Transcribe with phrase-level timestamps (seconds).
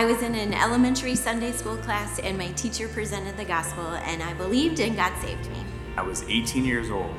[0.00, 4.22] I was in an elementary Sunday school class, and my teacher presented the gospel, and
[4.22, 5.62] I believed, and God saved me.
[5.94, 7.14] I was 18 years old.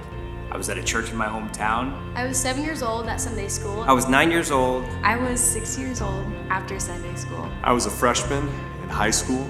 [0.49, 2.11] I was at a church in my hometown.
[2.15, 3.81] I was seven years old at Sunday school.
[3.81, 4.83] I was nine years old.
[5.03, 7.47] I was six years old after Sunday school.
[7.61, 8.47] I was a freshman
[8.81, 9.47] in high school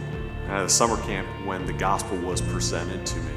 [0.49, 3.31] at a summer camp when the gospel was presented to me.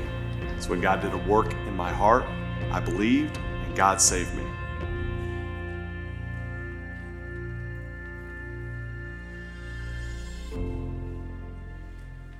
[0.57, 2.25] It's when God did a work in my heart.
[2.73, 4.44] I believed, and God saved me.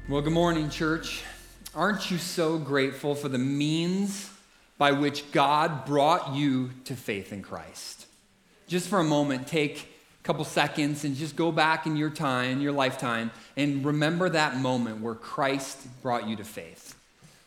[0.07, 1.23] Well, good morning, church.
[1.75, 4.31] Aren't you so grateful for the means
[4.77, 8.05] by which God brought you to faith in Christ?
[8.67, 9.89] Just for a moment, take
[10.21, 14.59] a couple seconds and just go back in your time, your lifetime, and remember that
[14.59, 16.95] moment where Christ brought you to faith.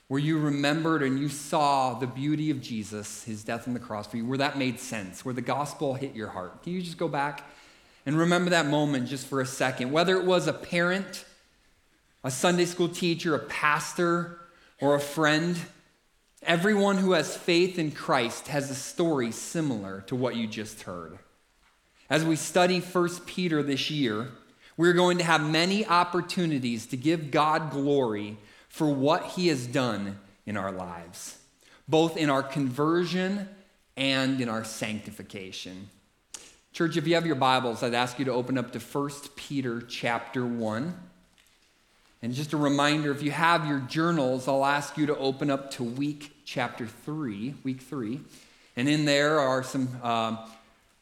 [0.07, 4.07] Where you remembered and you saw the beauty of Jesus, his death on the cross
[4.07, 6.63] for you, where that made sense, where the gospel hit your heart.
[6.63, 7.43] Can you just go back
[8.07, 9.91] and remember that moment just for a second?
[9.91, 11.23] Whether it was a parent,
[12.27, 14.37] a Sunday school teacher, a pastor,
[14.81, 15.57] or a friend,
[16.43, 21.19] everyone who has faith in Christ has a story similar to what you just heard.
[22.09, 24.27] As we study 1 Peter this year,
[24.75, 30.19] we're going to have many opportunities to give God glory for what he has done
[30.45, 31.37] in our lives,
[31.87, 33.47] both in our conversion
[33.95, 35.89] and in our sanctification.
[36.73, 39.79] Church, if you have your Bibles, I'd ask you to open up to 1 Peter
[39.79, 40.93] chapter 1.
[42.21, 45.71] And just a reminder if you have your journals, I'll ask you to open up
[45.71, 48.19] to week chapter 3, week 3.
[48.75, 50.39] And in there are some um,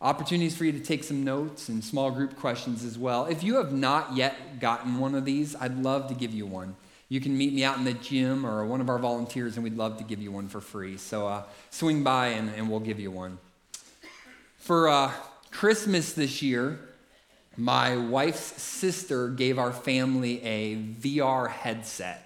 [0.01, 3.25] opportunities for you to take some notes and small group questions as well.
[3.25, 6.75] If you have not yet gotten one of these, I'd love to give you one.
[7.07, 9.77] You can meet me out in the gym or one of our volunteers, and we'd
[9.77, 10.97] love to give you one for free.
[10.97, 13.37] So uh, swing by and, and, we'll give you one.
[14.57, 15.11] For uh,
[15.51, 16.79] Christmas this year,
[17.57, 22.21] my wife's sister gave our family a VR headset.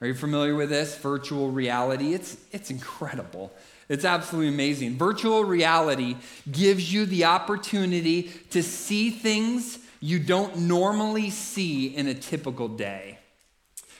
[0.00, 0.96] Are you familiar with this?
[0.96, 2.14] Virtual reality.
[2.14, 3.52] It's, it's incredible.
[3.88, 4.96] It's absolutely amazing.
[4.96, 6.16] Virtual reality
[6.50, 13.18] gives you the opportunity to see things you don't normally see in a typical day.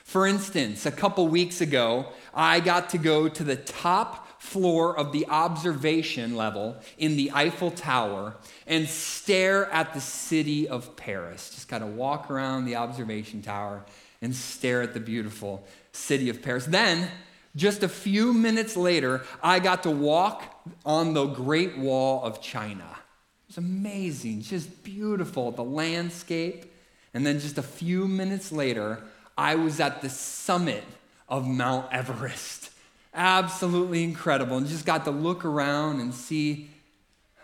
[0.04, 5.12] For instance, a couple weeks ago, I got to go to the top floor of
[5.12, 8.34] the observation level in the Eiffel Tower
[8.66, 11.50] and stare at the city of Paris.
[11.50, 13.84] Just kind of walk around the observation tower
[14.22, 16.64] and stare at the beautiful city of Paris.
[16.64, 17.10] Then,
[17.54, 20.42] just a few minutes later, I got to walk
[20.86, 22.86] on the Great Wall of China.
[22.88, 26.72] It was amazing, just beautiful, the landscape.
[27.12, 29.02] And then just a few minutes later,
[29.36, 30.84] I was at the summit
[31.28, 32.69] of Mount Everest.
[33.12, 34.56] Absolutely incredible.
[34.56, 36.70] And just got to look around and see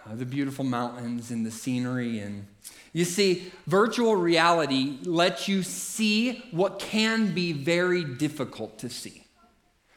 [0.06, 2.20] uh, the beautiful mountains and the scenery.
[2.20, 2.46] And
[2.92, 9.24] you see, virtual reality lets you see what can be very difficult to see.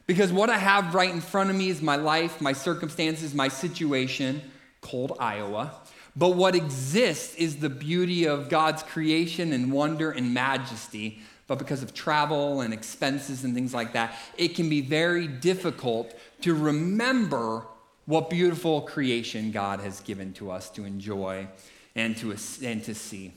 [0.07, 3.47] Because what I have right in front of me is my life, my circumstances, my
[3.47, 4.41] situation,
[4.81, 5.72] cold Iowa.
[6.16, 11.82] But what exists is the beauty of God's creation and wonder and majesty but because
[11.82, 17.66] of travel and expenses and things like that, it can be very difficult to remember
[18.06, 21.48] what beautiful creation God has given to us to enjoy
[21.96, 23.34] and to, and to see.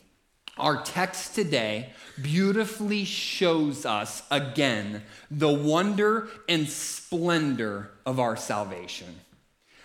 [0.59, 9.21] Our text today beautifully shows us again the wonder and splendor of our salvation.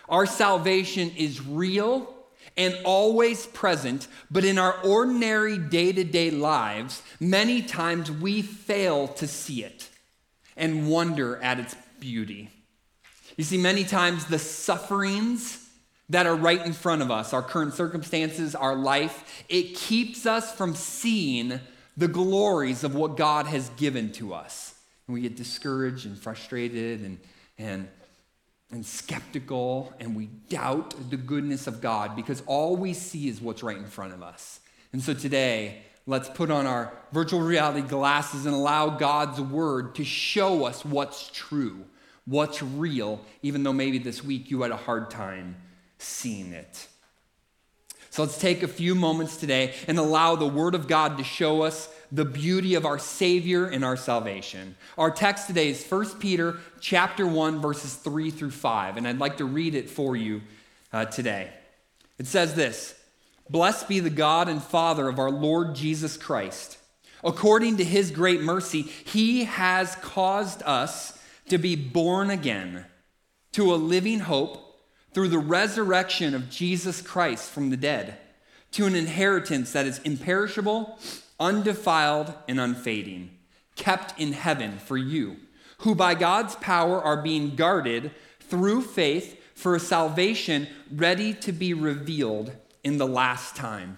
[0.10, 2.14] Our salvation is real
[2.58, 9.08] and always present, but in our ordinary day to day lives, many times we fail
[9.08, 9.90] to see it
[10.56, 12.50] and wonder at its beauty.
[13.38, 15.64] You see, many times the sufferings
[16.10, 20.52] that are right in front of us, our current circumstances, our life, it keeps us
[20.54, 21.60] from seeing
[21.96, 24.74] the glories of what God has given to us.
[25.06, 27.20] And we get discouraged and frustrated and,
[27.58, 27.88] and
[28.72, 33.64] and skeptical and we doubt the goodness of God because all we see is what's
[33.64, 34.60] right in front of us.
[34.94, 40.04] And so today, let's put on our virtual reality glasses and allow God's word to
[40.04, 41.86] show us what's true,
[42.26, 45.56] what's real, even though maybe this week you had a hard time
[45.98, 46.88] seeing it.
[48.10, 51.62] So let's take a few moments today and allow the word of God to show
[51.62, 54.76] us the beauty of our Savior and our salvation.
[54.98, 59.38] Our text today is 1 Peter chapter 1, verses 3 through 5, and I'd like
[59.38, 60.42] to read it for you
[60.94, 61.52] uh, today.
[62.18, 62.96] It says this
[63.50, 66.78] Blessed be the God and Father of our Lord Jesus Christ.
[67.24, 71.18] According to his great mercy, he has caused us
[71.50, 72.86] to be born again
[73.54, 74.80] to a living hope
[75.14, 78.18] through the resurrection of Jesus Christ from the dead
[78.72, 81.00] to an inheritance that is imperishable,
[81.40, 83.32] undefiled, and unfading,
[83.76, 85.38] kept in heaven for you,
[85.80, 91.74] who by God's power are being guarded through faith for a salvation ready to be
[91.74, 92.52] revealed
[92.84, 93.98] in the last time.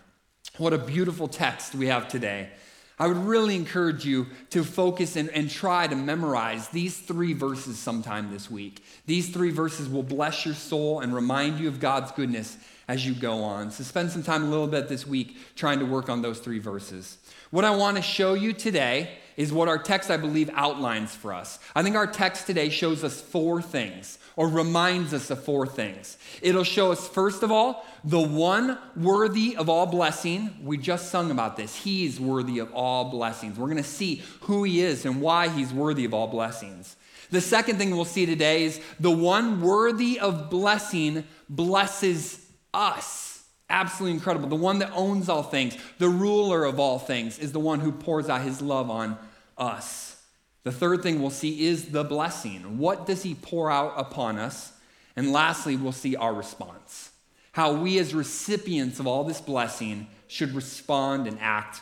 [0.58, 2.50] What a beautiful text we have today.
[3.00, 7.80] I would really encourage you to focus and, and try to memorize these three verses
[7.80, 8.84] sometime this week.
[9.06, 12.58] These three verses will bless your soul and remind you of God's goodness
[12.90, 13.72] as you go on.
[13.72, 16.60] So spend some time a little bit this week trying to work on those three
[16.60, 17.18] verses.
[17.52, 21.34] What I want to show you today is what our text, I believe, outlines for
[21.34, 21.60] us.
[21.74, 26.18] I think our text today shows us four things or reminds us of four things.
[26.42, 30.58] It'll show us, first of all, the one worthy of all blessing.
[30.62, 31.74] We just sung about this.
[31.74, 33.58] He's worthy of all blessings.
[33.58, 36.98] We're going to see who he is and why he's worthy of all blessings.
[37.32, 43.30] The second thing we'll see today is the one worthy of blessing blesses us
[43.70, 44.50] absolutely incredible.
[44.50, 47.92] The one that owns all things, the ruler of all things, is the one who
[47.92, 49.18] pours out his love on
[49.60, 50.22] us.
[50.64, 52.78] The third thing we'll see is the blessing.
[52.78, 54.74] What does he pour out upon us?
[55.16, 57.12] And lastly, we'll see our response.
[57.54, 61.82] How we, as recipients of all this blessing, should respond and act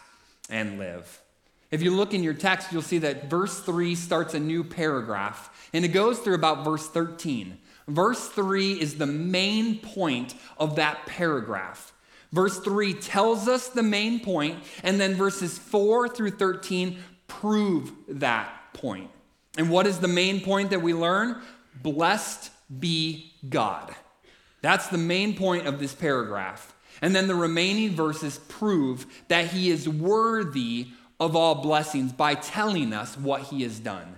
[0.50, 1.22] and live.
[1.70, 5.70] If you look in your text, you'll see that verse 3 starts a new paragraph,
[5.74, 7.58] and it goes through about verse 13.
[7.88, 11.94] Verse 3 is the main point of that paragraph.
[12.32, 16.98] Verse 3 tells us the main point, and then verses 4 through 13
[17.28, 19.10] prove that point.
[19.58, 21.42] And what is the main point that we learn?
[21.82, 23.94] Blessed be God.
[24.62, 26.74] That's the main point of this paragraph.
[27.02, 30.88] And then the remaining verses prove that he is worthy
[31.20, 34.16] of all blessings by telling us what he has done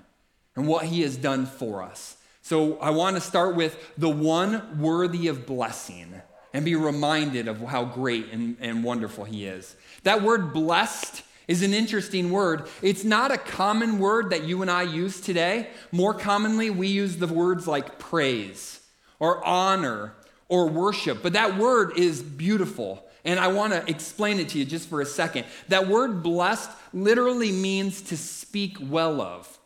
[0.55, 2.17] and what he has done for us.
[2.41, 6.21] So I want to start with the one worthy of blessing
[6.53, 9.75] and be reminded of how great and, and wonderful he is.
[10.03, 12.69] That word blessed is an interesting word.
[12.83, 15.67] It's not a common word that you and I use today.
[15.91, 18.79] More commonly, we use the words like praise
[19.17, 20.13] or honor
[20.47, 23.03] or worship, but that word is beautiful.
[23.25, 25.47] And I want to explain it to you just for a second.
[25.69, 29.57] That word blessed literally means to speak well of.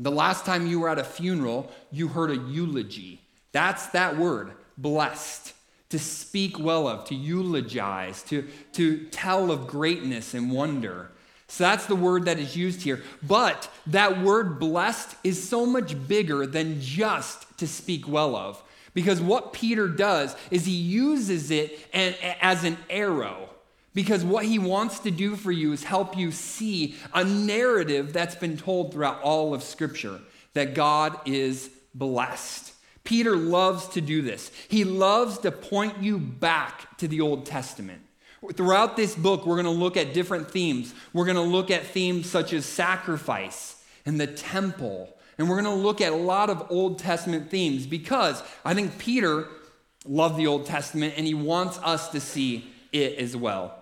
[0.00, 3.20] The last time you were at a funeral, you heard a eulogy.
[3.52, 5.54] That's that word, blessed
[5.90, 11.10] to speak well of, to eulogize, to, to tell of greatness and wonder.
[11.48, 13.02] So that's the word that is used here.
[13.22, 18.62] But that word blessed is so much bigger than just to speak well of.
[18.92, 23.48] Because what Peter does is he uses it as an arrow.
[23.94, 28.34] Because what he wants to do for you is help you see a narrative that's
[28.34, 30.20] been told throughout all of Scripture
[30.52, 32.67] that God is blessed.
[33.08, 34.50] Peter loves to do this.
[34.68, 38.02] He loves to point you back to the Old Testament.
[38.52, 40.92] Throughout this book, we're going to look at different themes.
[41.14, 45.16] We're going to look at themes such as sacrifice and the temple.
[45.38, 48.98] And we're going to look at a lot of Old Testament themes because I think
[48.98, 49.46] Peter
[50.04, 53.74] loved the Old Testament and he wants us to see it as well.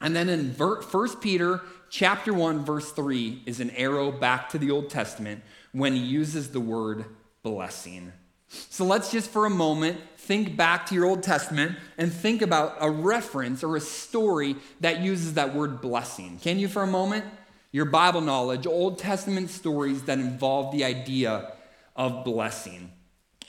[0.00, 4.72] And then in 1 Peter chapter 1 verse 3 is an arrow back to the
[4.72, 7.04] Old Testament when he uses the word
[7.44, 8.12] blessing.
[8.48, 12.76] So let's just for a moment think back to your Old Testament and think about
[12.80, 16.38] a reference or a story that uses that word blessing.
[16.42, 17.24] Can you for a moment?
[17.70, 21.52] Your Bible knowledge, Old Testament stories that involve the idea
[21.94, 22.90] of blessing.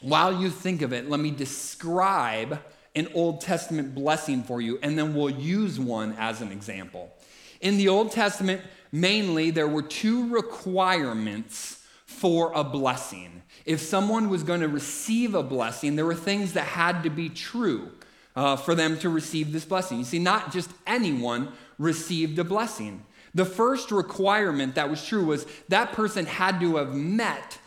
[0.01, 2.60] While you think of it, let me describe
[2.96, 7.12] an Old Testament blessing for you, and then we'll use one as an example.
[7.62, 8.62] In the Old Testament,
[8.92, 15.43] mainly, there were two requirements for a blessing if someone was going to receive a
[15.43, 17.91] blessing, there were things that had to be true
[18.36, 20.00] uh, for them to receive this blessing.
[20.00, 23.03] You see, not just anyone received a blessing.
[23.36, 27.59] The first requirement that was true was that person had to have met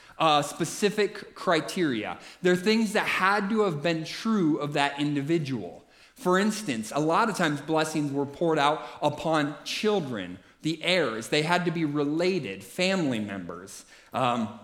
[0.43, 2.19] specific criteria.
[2.41, 5.85] There are things that had to have been true of that individual.
[6.15, 11.29] For instance, a lot of times blessings were poured out upon children, the heirs.
[11.29, 13.85] They had to be related, family members.
[14.13, 14.61] Um,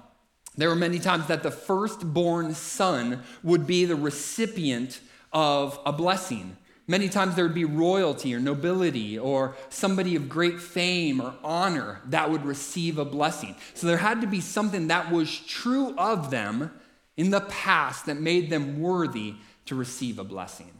[0.56, 5.00] there were many times that the firstborn son would be the recipient
[5.32, 6.56] of a blessing.
[6.88, 12.00] Many times there would be royalty or nobility or somebody of great fame or honor
[12.06, 13.56] that would receive a blessing.
[13.74, 16.70] So there had to be something that was true of them
[17.16, 19.34] in the past that made them worthy
[19.66, 20.70] to receive a blessing.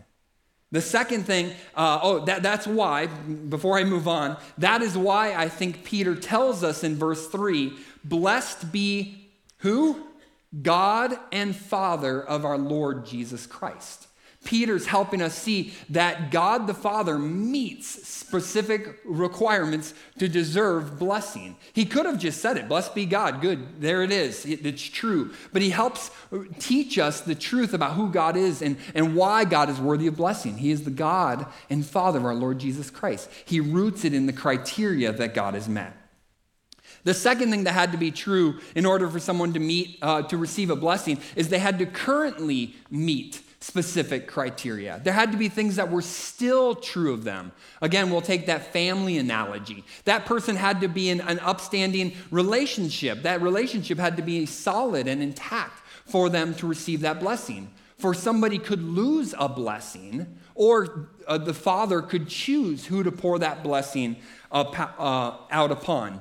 [0.71, 5.35] The second thing, uh, oh, that, that's why, before I move on, that is why
[5.35, 7.73] I think Peter tells us in verse 3
[8.05, 9.26] Blessed be
[9.67, 10.01] who?
[10.63, 14.07] God and Father of our Lord Jesus Christ.
[14.45, 21.57] Peter's helping us see that God the Father meets specific requirements to deserve blessing.
[21.73, 25.33] He could have just said it, blessed be God, good, there it is, it's true.
[25.53, 26.13] But he helps
[26.61, 30.17] teach us the truth about who God is and, and why God is worthy of
[30.17, 30.59] blessing.
[30.59, 33.29] He is the God and Father of our Lord Jesus Christ.
[33.45, 36.06] He roots it in the criteria that God has met.
[37.07, 40.23] The second thing that had to be true in order for someone to meet, uh,
[40.23, 45.01] to receive a blessing, is they had to currently meet specific criteria.
[45.05, 47.53] There had to be things that were still true of them.
[47.81, 49.85] Again, we'll take that family analogy.
[50.05, 53.23] That person had to be in an upstanding relationship.
[53.23, 57.71] That relationship had to be solid and intact for them to receive that blessing.
[57.99, 63.39] For somebody could lose a blessing, or uh, the father could choose who to pour
[63.39, 64.17] that blessing
[64.51, 66.21] up, uh, out upon.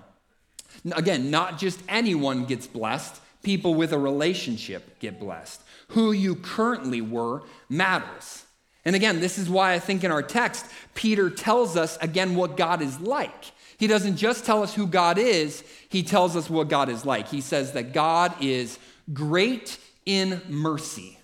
[0.91, 7.01] Again, not just anyone gets blessed, people with a relationship get blessed who you currently
[7.01, 8.45] were matters.
[8.83, 12.57] And again, this is why I think in our text, Peter tells us again what
[12.57, 13.51] God is like.
[13.77, 17.27] He doesn't just tell us who God is, he tells us what God is like.
[17.27, 18.79] He says that God is
[19.11, 21.19] great in mercy.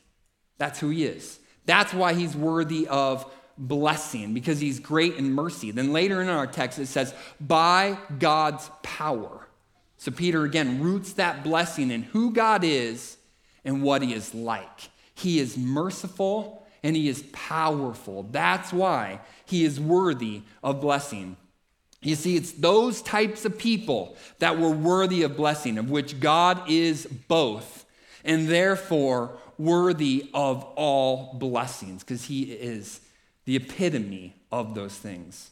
[0.58, 1.39] That's who he is.
[1.65, 5.72] That's why he's worthy of blessing, because he's great in mercy.
[5.72, 9.40] Then later in our text, it says, by God's power.
[10.01, 13.17] So Peter again roots that blessing in who God is
[13.63, 14.89] and what he is like.
[15.13, 18.24] He is merciful and he is powerful.
[18.24, 21.38] That's why he is worthy of blessing.
[22.01, 26.67] You see, it's those types of people that were worthy of blessing, of which God
[26.67, 27.86] is both,
[28.25, 33.01] and therefore worthy of all blessings, because he is
[33.46, 35.51] the epitome of those things.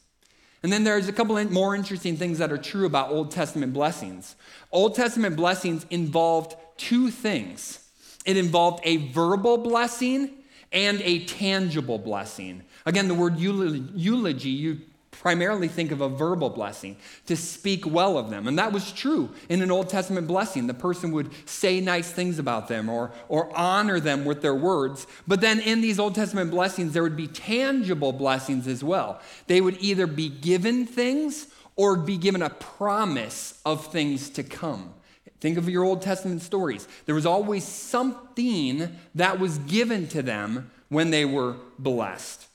[0.61, 4.35] And then there's a couple more interesting things that are true about Old Testament blessings.
[4.71, 7.85] Old Testament blessings involved two things
[8.25, 10.29] it involved a verbal blessing
[10.71, 12.63] and a tangible blessing.
[12.85, 14.88] Again, the word eulogy,
[15.19, 16.95] primarily think of a verbal blessing,
[17.25, 18.47] to speak well of them.
[18.47, 20.67] And that was true in an Old Testament blessing.
[20.67, 25.07] The person would say nice things about them or, or honor them with their words.
[25.27, 29.19] But then in these Old Testament blessings, there would be tangible blessings as well.
[29.47, 34.93] They would either be given things or be given a promise of things to come.
[35.41, 36.87] Think of your Old Testament stories.
[37.05, 42.48] There was always something that was given to them when they were blessed.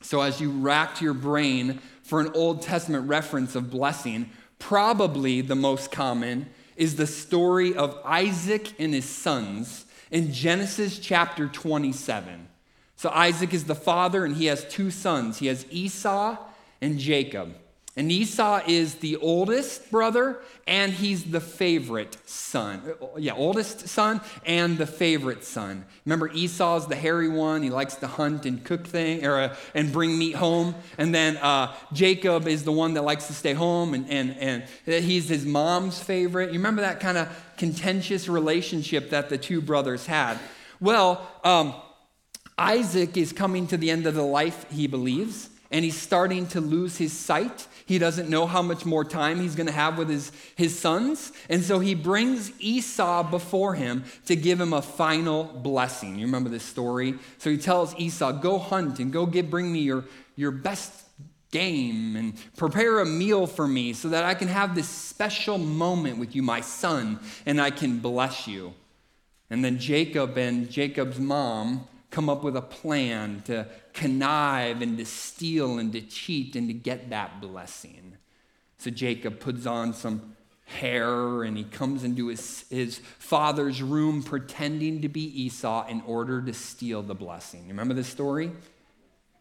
[0.00, 5.54] So, as you racked your brain for an Old Testament reference of blessing, probably the
[5.54, 12.48] most common is the story of Isaac and his sons in Genesis chapter 27.
[12.96, 15.38] So, Isaac is the father, and he has two sons.
[15.38, 16.36] He has Esau
[16.80, 17.54] and Jacob.
[17.98, 20.38] And Esau is the oldest brother,
[20.68, 22.80] and he's the favorite son.
[23.16, 25.84] Yeah, oldest son and the favorite son.
[26.04, 27.64] Remember, Esau's the hairy one.
[27.64, 30.76] He likes to hunt and cook things or, uh, and bring meat home.
[30.96, 34.36] And then uh, Jacob is the one that likes to stay home, and, and,
[34.86, 36.52] and he's his mom's favorite.
[36.52, 40.38] You remember that kind of contentious relationship that the two brothers had?
[40.78, 41.74] Well, um,
[42.56, 46.60] Isaac is coming to the end of the life, he believes, and he's starting to
[46.60, 50.10] lose his sight he doesn't know how much more time he's going to have with
[50.10, 51.32] his, his sons.
[51.48, 56.18] And so he brings Esau before him to give him a final blessing.
[56.18, 57.14] You remember this story?
[57.38, 60.04] So he tells Esau, Go hunt and go get, bring me your,
[60.36, 60.92] your best
[61.50, 66.18] game and prepare a meal for me so that I can have this special moment
[66.18, 68.74] with you, my son, and I can bless you.
[69.48, 75.04] And then Jacob and Jacob's mom come up with a plan to connive and to
[75.04, 78.16] steal and to cheat and to get that blessing.
[78.78, 85.02] So Jacob puts on some hair and he comes into his, his father's room pretending
[85.02, 87.62] to be Esau in order to steal the blessing.
[87.62, 88.52] You remember this story?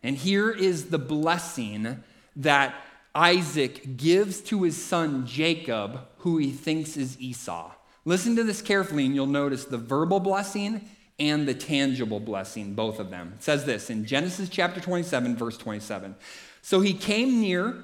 [0.04, 2.04] And here is the blessing
[2.38, 2.76] that
[3.14, 7.72] Isaac gives to his son Jacob, who he thinks is Esau.
[8.06, 10.88] Listen to this carefully, and you'll notice the verbal blessing
[11.20, 13.34] and the tangible blessing, both of them.
[13.36, 16.16] It says this in Genesis chapter 27, verse 27.
[16.62, 17.84] So he came near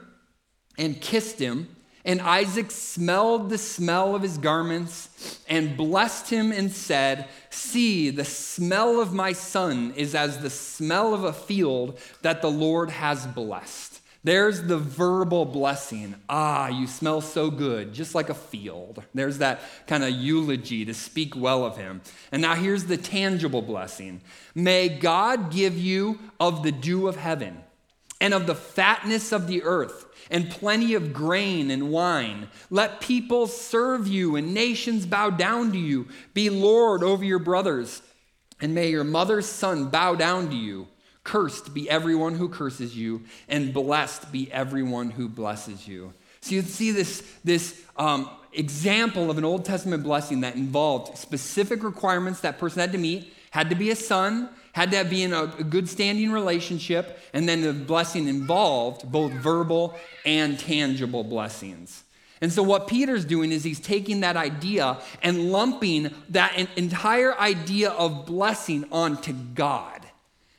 [0.77, 1.75] and kissed him,
[2.05, 8.25] and Isaac smelled the smell of his garments and blessed him and said, See, the
[8.25, 13.25] smell of my son is as the smell of a field that the Lord has
[13.25, 13.92] blessed.
[14.23, 16.15] There's the verbal blessing.
[16.29, 19.03] Ah, you smell so good, just like a field.
[19.13, 22.01] There's that kind of eulogy to speak well of him.
[22.31, 24.21] And now here's the tangible blessing.
[24.55, 27.63] May God give you of the dew of heaven
[28.21, 32.47] and of the fatness of the earth and plenty of grain and wine.
[32.69, 36.07] Let people serve you and nations bow down to you.
[36.33, 38.01] Be Lord over your brothers.
[38.61, 40.87] And may your mother's son bow down to you.
[41.23, 46.13] Cursed be everyone who curses you, and blessed be everyone who blesses you.
[46.41, 51.83] So you see this, this um, example of an Old Testament blessing that involved specific
[51.83, 55.31] requirements that person had to meet, had to be a son, had to be in
[55.31, 62.03] a, a good standing relationship, and then the blessing involved both verbal and tangible blessings.
[62.41, 67.91] And so, what Peter's doing is he's taking that idea and lumping that entire idea
[67.91, 70.02] of blessing onto God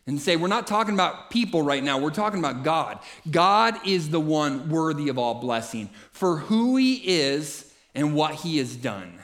[0.07, 2.99] and say, we're not talking about people right now, we're talking about God.
[3.31, 8.59] God is the one worthy of all blessing for who he is and what he
[8.59, 9.19] has done.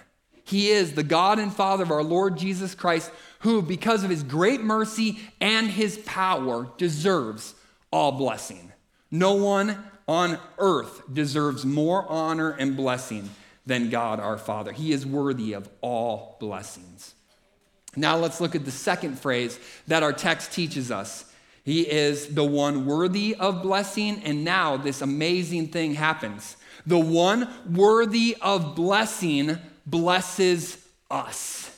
[0.45, 4.23] He is the God and Father of our Lord Jesus Christ, who, because of his
[4.23, 7.55] great mercy and his power, deserves
[7.93, 8.73] all blessing.
[9.11, 13.31] No one on earth deserves more honor and blessing
[13.65, 14.73] than God our Father.
[14.73, 17.15] He is worthy of all blessings.
[17.97, 21.25] Now let's look at the second phrase that our text teaches us.
[21.65, 26.57] He is the one worthy of blessing, and now this amazing thing happens.
[26.87, 30.79] The one worthy of blessing blesses
[31.11, 31.71] us.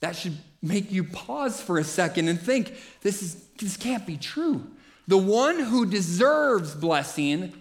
[0.00, 4.16] That should make you pause for a second and think this, is, this can't be
[4.16, 4.66] true.
[5.06, 7.52] The one who deserves blessing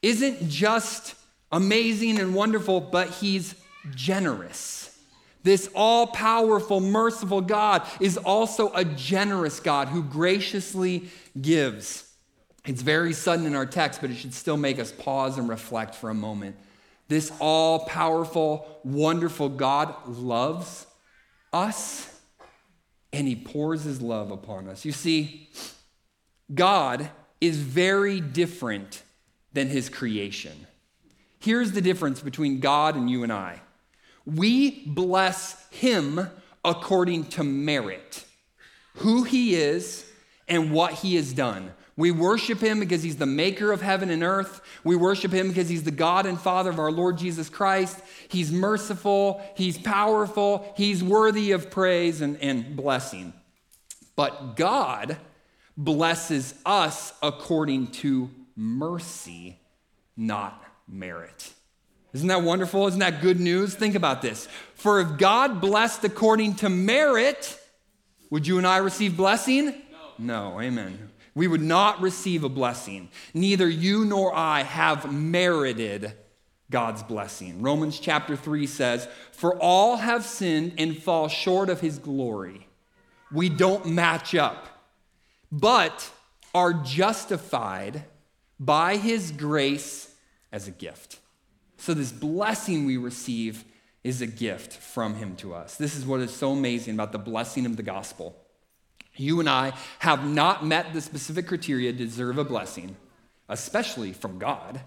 [0.00, 1.14] isn't just
[1.50, 3.54] amazing and wonderful, but he's
[3.94, 4.91] generous.
[5.42, 11.08] This all powerful, merciful God is also a generous God who graciously
[11.40, 12.08] gives.
[12.64, 15.94] It's very sudden in our text, but it should still make us pause and reflect
[15.94, 16.56] for a moment.
[17.08, 20.86] This all powerful, wonderful God loves
[21.52, 22.08] us
[23.12, 24.84] and he pours his love upon us.
[24.84, 25.50] You see,
[26.54, 29.02] God is very different
[29.52, 30.66] than his creation.
[31.40, 33.60] Here's the difference between God and you and I.
[34.24, 36.28] We bless him
[36.64, 38.24] according to merit,
[38.96, 40.08] who he is
[40.48, 41.72] and what he has done.
[41.96, 44.60] We worship him because he's the maker of heaven and earth.
[44.82, 48.00] We worship him because he's the God and Father of our Lord Jesus Christ.
[48.28, 53.34] He's merciful, he's powerful, he's worthy of praise and, and blessing.
[54.16, 55.18] But God
[55.76, 59.58] blesses us according to mercy,
[60.16, 61.52] not merit.
[62.12, 62.86] Isn't that wonderful?
[62.86, 63.74] Isn't that good news?
[63.74, 64.46] Think about this.
[64.74, 67.58] For if God blessed according to merit,
[68.30, 69.66] would you and I receive blessing?
[69.66, 70.52] No.
[70.52, 71.10] No, amen.
[71.34, 73.08] We would not receive a blessing.
[73.32, 76.12] Neither you nor I have merited
[76.70, 77.62] God's blessing.
[77.62, 82.68] Romans chapter 3 says, For all have sinned and fall short of his glory.
[83.32, 84.68] We don't match up,
[85.50, 86.10] but
[86.54, 88.04] are justified
[88.60, 90.14] by his grace
[90.50, 91.18] as a gift.
[91.82, 93.64] So, this blessing we receive
[94.04, 95.74] is a gift from Him to us.
[95.74, 98.36] This is what is so amazing about the blessing of the gospel.
[99.16, 102.94] You and I have not met the specific criteria to deserve a blessing,
[103.48, 104.80] especially from God,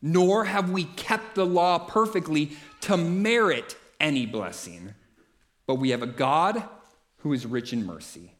[0.00, 4.94] nor have we kept the law perfectly to merit any blessing.
[5.66, 6.62] But we have a God
[7.22, 8.36] who is rich in mercy,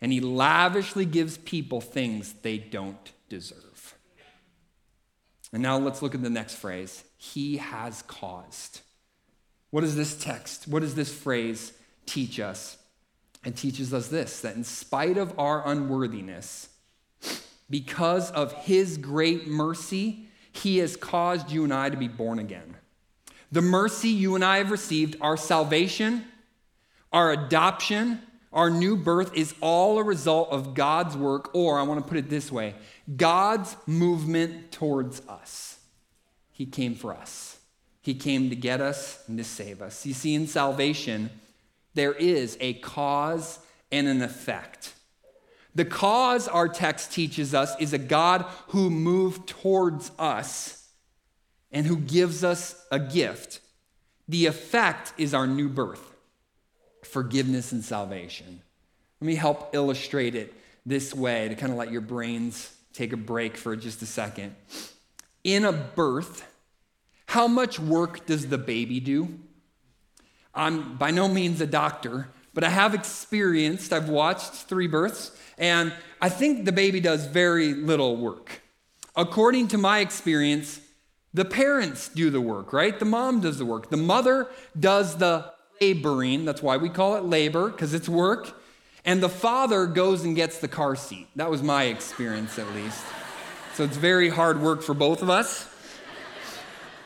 [0.00, 3.94] and He lavishly gives people things they don't deserve.
[5.52, 8.80] And now let's look at the next phrase he has caused.
[9.70, 11.72] What does this text, what does this phrase
[12.06, 12.78] teach us?
[13.44, 16.68] It teaches us this that in spite of our unworthiness,
[17.68, 22.76] because of his great mercy, he has caused you and I to be born again.
[23.52, 26.24] The mercy you and I have received, our salvation,
[27.12, 28.20] our adoption,
[28.52, 32.18] our new birth is all a result of God's work, or I want to put
[32.18, 32.74] it this way
[33.16, 35.78] God's movement towards us.
[36.56, 37.58] He came for us.
[38.00, 40.06] He came to get us and to save us.
[40.06, 41.28] You see, in salvation,
[41.92, 43.58] there is a cause
[43.92, 44.94] and an effect.
[45.74, 50.88] The cause, our text teaches us, is a God who moved towards us
[51.70, 53.60] and who gives us a gift.
[54.26, 56.14] The effect is our new birth,
[57.04, 58.62] forgiveness and salvation.
[59.20, 60.54] Let me help illustrate it
[60.86, 64.56] this way to kind of let your brains take a break for just a second
[65.46, 66.44] in a birth,
[67.26, 69.38] how much work does the baby do?
[70.52, 75.92] I'm by no means a doctor, but I have experienced, I've watched three births, and
[76.20, 78.60] I think the baby does very little work.
[79.14, 80.80] According to my experience,
[81.32, 82.98] the parents do the work, right?
[82.98, 83.88] The mom does the work.
[83.88, 86.44] The mother does the laboring.
[86.44, 88.60] That's why we call it labor, because it's work.
[89.04, 91.28] And the father goes and gets the car seat.
[91.36, 93.04] That was my experience, at least.
[93.76, 95.68] So it's very hard work for both of us.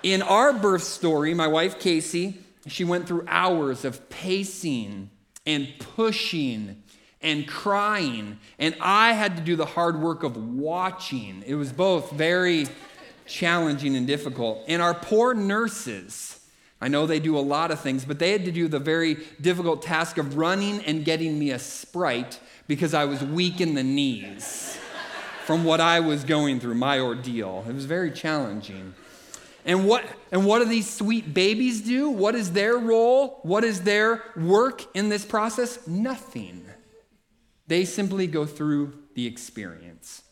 [0.05, 5.11] In our birth story, my wife Casey, she went through hours of pacing
[5.45, 6.81] and pushing
[7.21, 11.43] and crying, and I had to do the hard work of watching.
[11.45, 12.69] It was both very
[13.27, 14.63] challenging and difficult.
[14.69, 16.39] And our poor nurses,
[16.81, 19.17] I know they do a lot of things, but they had to do the very
[19.41, 23.83] difficult task of running and getting me a Sprite because I was weak in the
[23.83, 24.79] knees
[25.45, 27.65] from what I was going through, my ordeal.
[27.69, 28.95] It was very challenging.
[29.65, 32.09] And what, and what do these sweet babies do?
[32.09, 33.41] What is their role?
[33.43, 35.87] What is their work in this process?
[35.87, 36.65] Nothing.
[37.67, 40.23] They simply go through the experience.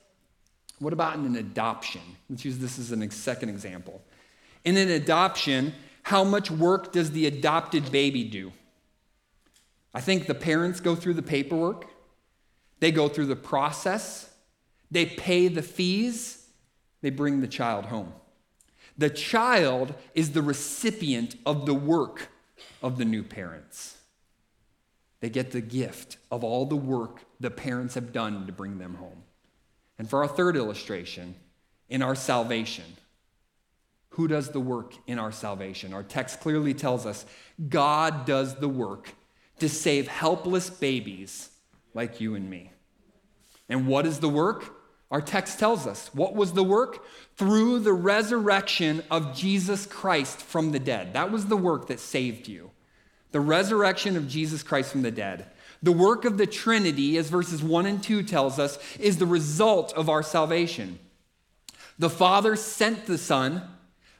[0.78, 2.00] What about in an adoption?
[2.30, 4.02] Let's use this as a second example.
[4.64, 8.52] In an adoption, how much work does the adopted baby do?
[9.92, 11.86] I think the parents go through the paperwork,
[12.80, 14.27] they go through the process,
[14.90, 16.46] they pay the fees,
[17.02, 18.12] they bring the child home.
[18.96, 22.30] The child is the recipient of the work
[22.82, 23.96] of the new parents.
[25.20, 28.94] They get the gift of all the work the parents have done to bring them
[28.94, 29.22] home.
[29.98, 31.34] And for our third illustration,
[31.88, 32.84] in our salvation,
[34.10, 35.92] who does the work in our salvation?
[35.92, 37.24] Our text clearly tells us
[37.68, 39.14] God does the work
[39.60, 41.50] to save helpless babies
[41.94, 42.72] like you and me.
[43.68, 44.77] And what is the work?
[45.10, 46.10] Our text tells us.
[46.14, 47.04] What was the work?
[47.36, 51.14] Through the resurrection of Jesus Christ from the dead.
[51.14, 52.70] That was the work that saved you
[53.30, 55.46] the resurrection of Jesus Christ from the dead.
[55.82, 59.92] The work of the Trinity, as verses 1 and 2 tells us, is the result
[59.94, 60.98] of our salvation.
[61.98, 63.62] The Father sent the Son,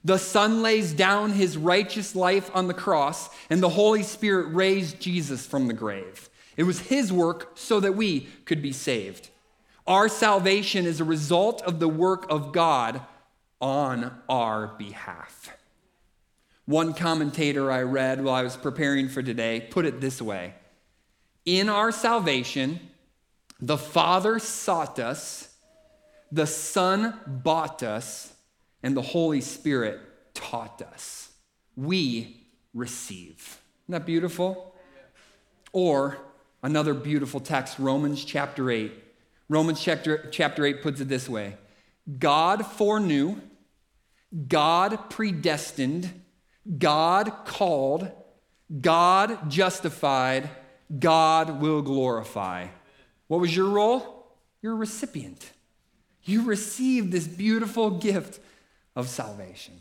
[0.05, 5.01] the Son lays down his righteous life on the cross, and the Holy Spirit raised
[5.01, 6.29] Jesus from the grave.
[6.57, 9.31] It was his work so that we could be saved.
[9.89, 13.01] Our salvation is a result of the work of God
[13.59, 15.57] on our behalf.
[16.67, 20.53] One commentator I read while I was preparing for today put it this way
[21.47, 22.81] In our salvation,
[23.63, 25.57] the Father sought us,
[26.31, 28.35] the Son bought us,
[28.83, 30.01] and the Holy Spirit
[30.35, 31.31] taught us.
[31.77, 33.59] We receive.
[33.85, 34.75] Isn't that beautiful?
[35.73, 36.19] Or
[36.63, 39.08] another beautiful text, Romans chapter 8.
[39.49, 41.57] Romans chapter, chapter 8 puts it this way
[42.19, 43.41] God foreknew,
[44.47, 46.23] God predestined,
[46.79, 48.11] God called,
[48.81, 50.51] God justified,
[50.99, 52.69] God will glorify.
[53.27, 54.27] What was your role?
[54.63, 55.51] You're a recipient.
[56.25, 58.41] You received this beautiful gift
[58.95, 59.81] of salvation.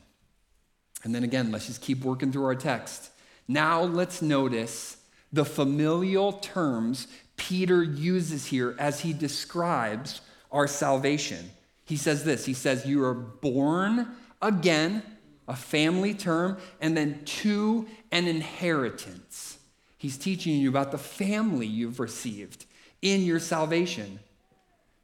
[1.04, 3.10] And then again, let's just keep working through our text.
[3.48, 4.98] Now let's notice
[5.32, 10.22] the familial terms Peter uses here as he describes
[10.52, 11.50] our salvation.
[11.86, 14.08] He says this He says, You are born
[14.42, 15.04] again
[15.48, 19.58] a family term, and then to an inheritance.
[19.98, 22.66] He's teaching you about the family you've received
[23.02, 24.20] in your salvation.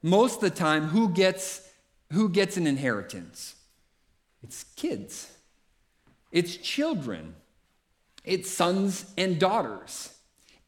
[0.02, 1.68] Most of the time, who gets,
[2.12, 3.56] who gets an inheritance?
[4.44, 5.32] It's kids,
[6.32, 7.36] it's children,
[8.26, 10.14] it's sons and daughters.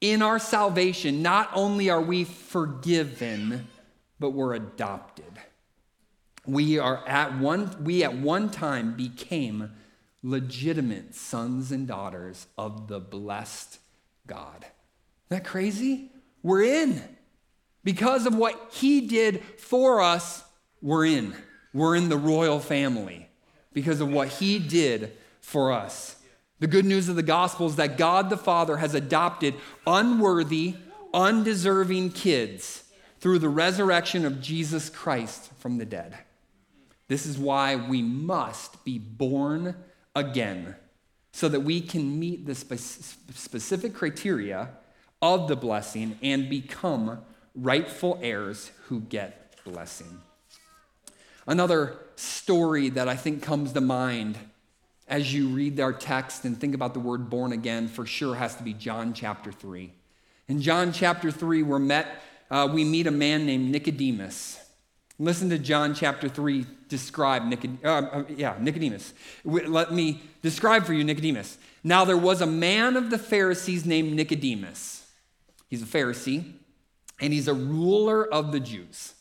[0.01, 3.67] In our salvation, not only are we forgiven,
[4.19, 5.25] but we're adopted
[6.47, 9.71] we are at one we at one time became
[10.21, 13.79] legitimate sons and daughters of the blessed
[14.27, 14.58] God.
[14.60, 14.71] Isn't
[15.29, 16.12] that crazy?
[16.41, 17.01] We're in.
[17.84, 20.43] Because of what he did for us,
[20.81, 21.36] we're in.
[21.73, 23.29] We're in the royal family
[23.73, 26.14] because of what he did for us.
[26.60, 30.76] The good news of the gospel is that God the Father has adopted unworthy,
[31.13, 32.84] undeserving kids
[33.20, 36.18] through the resurrection of Jesus Christ from the dead.
[37.08, 39.76] This is why we must be born
[40.15, 40.76] again
[41.32, 42.76] so that we can meet the spe-
[43.34, 44.70] specific criteria
[45.22, 47.20] of the blessing and become
[47.54, 50.22] rightful heirs who get blessing.
[51.46, 54.38] Another story that I think comes to mind
[55.08, 58.56] as you read our text and think about the word born again for sure has
[58.56, 59.91] to be John chapter 3.
[60.48, 62.08] In John chapter 3, we're met,
[62.50, 64.60] uh, we meet a man named Nicodemus.
[65.18, 69.13] Listen to John chapter 3 describe Nicod- uh, uh, yeah, Nicodemus.
[69.44, 71.58] Let me describe for you Nicodemus.
[71.84, 75.08] Now, there was a man of the Pharisees named Nicodemus.
[75.70, 76.54] He's a Pharisee,
[77.20, 79.13] and he's a ruler of the Jews.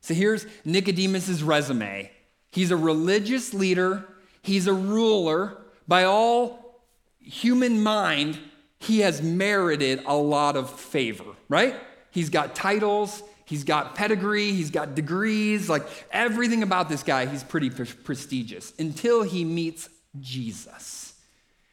[0.00, 2.10] So here's Nicodemus's resume.
[2.50, 4.04] He's a religious leader,
[4.42, 5.58] he's a ruler.
[5.88, 6.80] By all
[7.18, 8.38] human mind,
[8.78, 11.76] he has merited a lot of favor, right?
[12.10, 17.44] He's got titles, He's got pedigree, he's got degrees, like everything about this guy, he's
[17.44, 21.12] pretty pre- prestigious until he meets Jesus.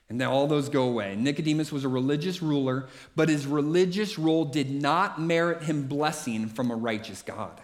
[0.09, 1.15] And then all those go away.
[1.15, 6.69] Nicodemus was a religious ruler, but his religious role did not merit him blessing from
[6.69, 7.61] a righteous God.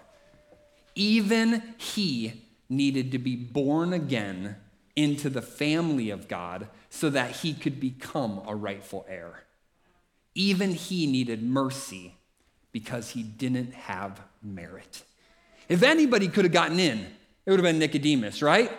[0.95, 4.55] Even he needed to be born again
[4.95, 9.43] into the family of God so that he could become a rightful heir.
[10.33, 12.15] Even he needed mercy
[12.71, 15.03] because he didn't have merit.
[15.69, 16.99] If anybody could have gotten in,
[17.45, 18.71] it would have been Nicodemus, right?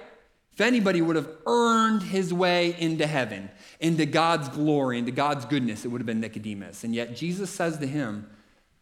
[0.53, 5.85] If anybody would have earned his way into heaven, into God's glory, into God's goodness,
[5.85, 6.83] it would have been Nicodemus.
[6.83, 8.31] And yet Jesus says to him,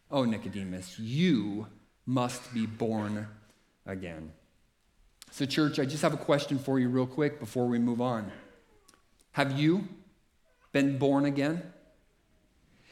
[0.09, 1.67] Oh, Nicodemus, you
[2.05, 3.27] must be born
[3.85, 4.31] again.
[5.35, 8.31] So, church, I just have a question for you, real quick, before we move on.
[9.33, 9.85] Have you
[10.71, 11.61] been born again?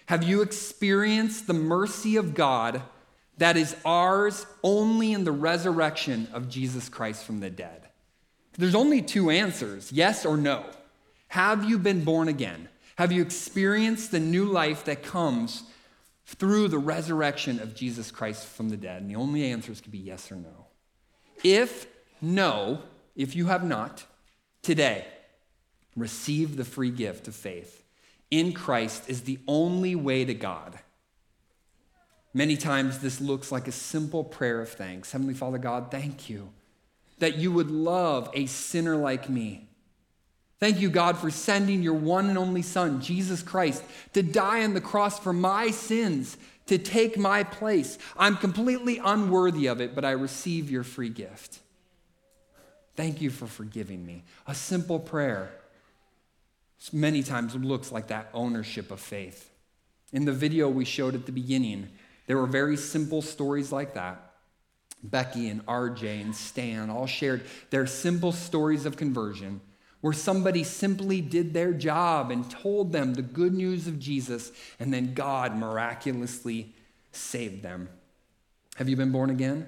[0.08, 2.82] Have you experienced the mercy of God
[3.38, 7.88] that is ours only in the resurrection of Jesus Christ from the dead?
[8.58, 10.66] There's only two answers yes or no.
[11.30, 12.68] Have you been born again?
[12.98, 15.64] Have you experienced the new life that comes
[16.26, 19.02] through the resurrection of Jesus Christ from the dead?
[19.02, 20.68] And the only answers can be yes or no.
[21.42, 21.88] If
[22.24, 22.82] no,
[23.16, 24.06] if you have not,
[24.62, 25.06] today,
[25.96, 27.84] receive the free gift of faith.
[28.32, 30.80] In Christ is the only way to God.
[32.34, 35.12] Many times this looks like a simple prayer of thanks.
[35.12, 36.50] Heavenly Father God, thank you
[37.20, 39.68] that you would love a sinner like me.
[40.60, 43.84] Thank you, God, for sending your one and only Son, Jesus Christ,
[44.14, 47.98] to die on the cross for my sins, to take my place.
[48.18, 51.60] I'm completely unworthy of it, but I receive your free gift.
[52.96, 54.24] Thank you for forgiving me.
[54.48, 55.52] A simple prayer.
[56.92, 59.50] Many times it looks like that ownership of faith.
[60.12, 61.90] In the video we showed at the beginning,
[62.28, 64.34] there were very simple stories like that.
[65.02, 69.60] Becky and RJ and Stan all shared their simple stories of conversion
[70.04, 74.94] where somebody simply did their job and told them the good news of Jesus, and
[74.94, 76.74] then God miraculously
[77.14, 77.88] saved them.
[78.76, 79.66] Have you been born again?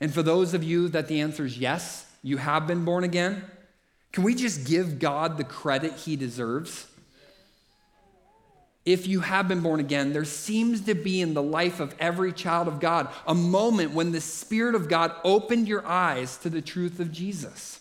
[0.00, 3.44] And for those of you that the answer is yes, you have been born again,
[4.12, 6.86] can we just give God the credit he deserves?
[8.84, 12.32] If you have been born again, there seems to be in the life of every
[12.32, 16.62] child of God a moment when the Spirit of God opened your eyes to the
[16.62, 17.80] truth of Jesus.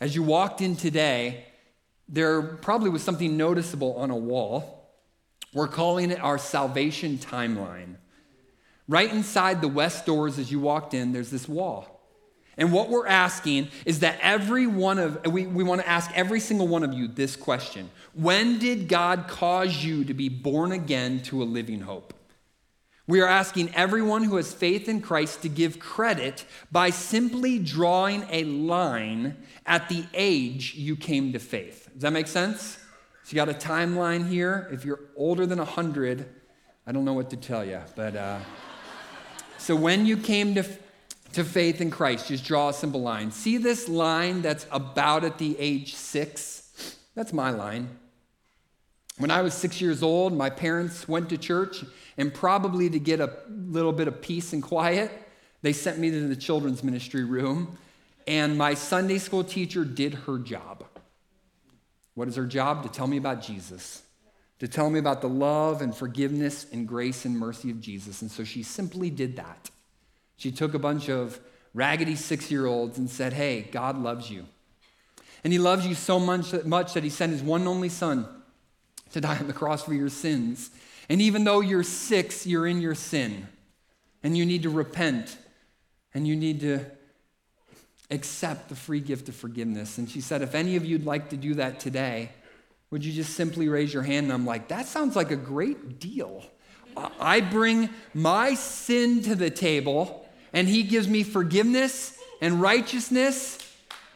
[0.00, 1.44] As you walked in today,
[2.08, 4.90] there probably was something noticeable on a wall.
[5.54, 7.94] We're calling it our salvation timeline.
[8.88, 11.96] Right inside the west doors as you walked in, there's this wall.
[12.58, 16.40] And what we're asking is that every one of, we, we want to ask every
[16.40, 21.20] single one of you this question When did God cause you to be born again
[21.24, 22.14] to a living hope?
[23.08, 28.26] We are asking everyone who has faith in Christ to give credit by simply drawing
[28.30, 31.88] a line at the age you came to faith.
[31.92, 32.78] Does that make sense?
[33.22, 34.68] So you got a timeline here.
[34.72, 36.26] If you're older than 100,
[36.84, 38.16] I don't know what to tell you, but.
[38.16, 38.38] Uh,
[39.66, 40.64] so when you came to,
[41.32, 43.32] to faith in Christ, just draw a simple line.
[43.32, 46.96] See this line that's about at the age six?
[47.16, 47.88] That's my line.
[49.18, 51.84] When I was six years old, my parents went to church,
[52.16, 55.10] and probably to get a little bit of peace and quiet,
[55.62, 57.76] they sent me to the children's ministry room,
[58.28, 60.84] and my Sunday school teacher did her job.
[62.14, 62.84] What is her job?
[62.84, 64.04] To tell me about Jesus
[64.58, 68.22] to tell me about the love and forgiveness and grace and mercy of Jesus.
[68.22, 69.70] And so she simply did that.
[70.36, 71.38] She took a bunch of
[71.74, 74.46] raggedy six year olds and said, Hey, God loves you.
[75.44, 78.26] And he loves you so much, much that he sent his one and only son
[79.12, 80.70] to die on the cross for your sins.
[81.08, 83.46] And even though you're six, you're in your sin.
[84.22, 85.36] And you need to repent.
[86.14, 86.84] And you need to
[88.10, 89.98] accept the free gift of forgiveness.
[89.98, 92.30] And she said, If any of you'd like to do that today,
[92.90, 94.24] would you just simply raise your hand?
[94.24, 96.44] And I'm like, that sounds like a great deal.
[97.20, 103.58] I bring my sin to the table, and He gives me forgiveness and righteousness,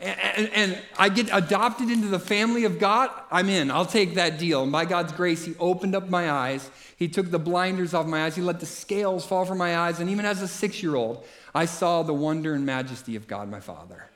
[0.01, 3.11] and, and, I get adopted into the family of God.
[3.31, 3.71] I'm in.
[3.71, 4.63] I'll take that deal.
[4.63, 6.71] And by God's grace, He opened up my eyes.
[6.97, 8.35] He took the blinders off my eyes.
[8.35, 10.01] He let the scales fall from my eyes.
[10.01, 13.51] And even as a six year old, I saw the wonder and majesty of God,
[13.51, 14.09] my Father,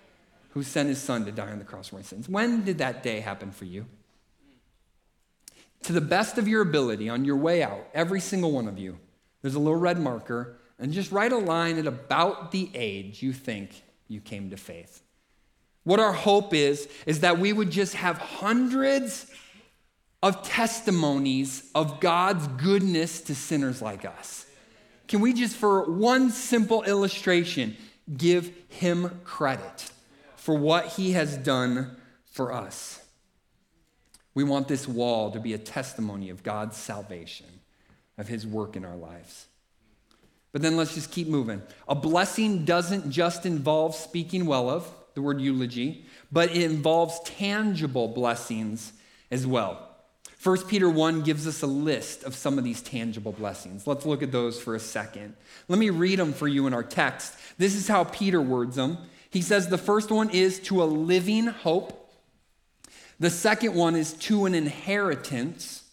[0.51, 2.31] who sent His Son to die on the cross for my sins.
[2.31, 3.85] When did that day happen for you?
[5.85, 8.99] To the best of your ability on your way out, every single one of you,
[9.42, 13.33] there's a little red marker, and just write a line at about the age you
[13.33, 15.03] think you came to faith.
[15.85, 19.31] What our hope is, is that we would just have hundreds
[20.23, 24.47] of testimonies of God's goodness to sinners like us.
[25.07, 27.77] Can we just, for one simple illustration,
[28.16, 29.90] give him credit
[30.37, 33.04] for what he has done for us?
[34.35, 37.47] We want this wall to be a testimony of God's salvation,
[38.18, 39.47] of his work in our lives.
[40.53, 41.62] But then let's just keep moving.
[41.88, 48.09] A blessing doesn't just involve speaking well of, the word eulogy, but it involves tangible
[48.09, 48.92] blessings
[49.31, 49.90] as well.
[50.42, 53.87] 1 Peter 1 gives us a list of some of these tangible blessings.
[53.87, 55.35] Let's look at those for a second.
[55.68, 57.35] Let me read them for you in our text.
[57.57, 58.99] This is how Peter words them.
[59.31, 62.04] He says the first one is to a living hope,
[63.20, 65.85] the second one is to an inheritance,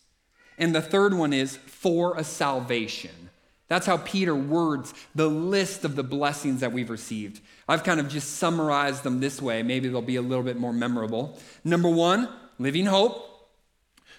[0.58, 3.30] and the third one is for a salvation.
[3.68, 7.40] That's how Peter words the list of the blessings that we've received.
[7.70, 9.64] I've kind of just summarized them this way.
[9.64, 11.40] Maybe they'll be a little bit more memorable.
[11.64, 12.28] Number one,
[12.60, 13.50] living hope.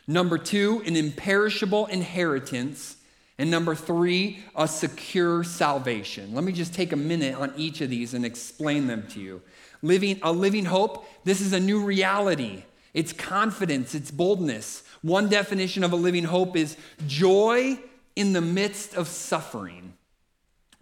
[0.06, 2.96] Number two, an imperishable inheritance.
[3.38, 6.34] And number three, a secure salvation.
[6.34, 9.42] Let me just take a minute on each of these and explain them to you.
[9.82, 12.64] Living a living hope, this is a new reality.
[12.94, 14.83] It's confidence, it's boldness.
[15.00, 16.76] One definition of a living hope is
[17.07, 17.78] joy
[18.14, 19.94] in the midst of suffering.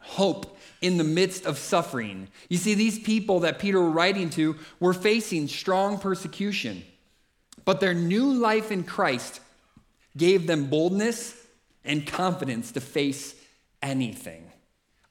[0.01, 2.29] Hope in the midst of suffering.
[2.49, 6.83] You see, these people that Peter were writing to were facing strong persecution.
[7.65, 9.41] But their new life in Christ
[10.17, 11.37] gave them boldness
[11.85, 13.35] and confidence to face
[13.83, 14.51] anything.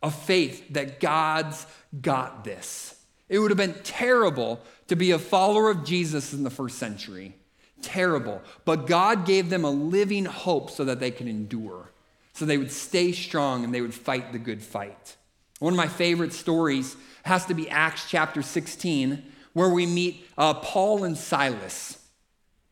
[0.03, 1.65] A faith that God's
[2.01, 2.98] got this.
[3.29, 7.35] It would have been terrible to be a follower of Jesus in the first century.
[7.81, 8.41] Terrible.
[8.65, 11.91] But God gave them a living hope so that they could endure,
[12.33, 15.15] so they would stay strong and they would fight the good fight.
[15.59, 20.55] One of my favorite stories has to be Acts chapter 16, where we meet uh,
[20.55, 21.97] Paul and Silas.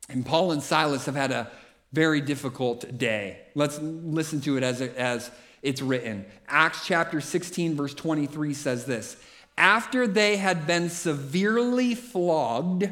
[0.09, 1.51] And Paul and Silas have had a
[1.93, 3.39] very difficult day.
[3.55, 5.29] Let's listen to it as, it, as
[5.61, 6.25] it's written.
[6.47, 9.17] Acts chapter 16, verse 23 says this
[9.57, 12.89] After they had been severely flogged,